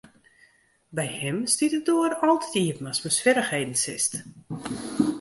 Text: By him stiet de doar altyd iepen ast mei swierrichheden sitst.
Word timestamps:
By 0.97 1.05
him 1.19 1.37
stiet 1.51 1.71
de 1.75 1.81
doar 1.87 2.13
altyd 2.29 2.53
iepen 2.65 2.89
ast 2.91 3.03
mei 3.05 3.13
swierrichheden 3.17 3.75
sitst. 3.85 4.13